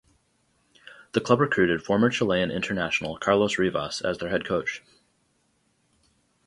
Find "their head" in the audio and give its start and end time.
4.17-4.45